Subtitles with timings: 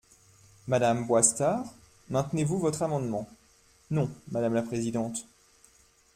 [0.67, 1.75] Madame Boistard,
[2.09, 3.29] maintenez-vous votre amendement?
[3.91, 5.27] Non, madame la présidente.